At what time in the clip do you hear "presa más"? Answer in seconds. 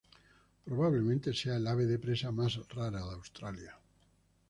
1.99-2.55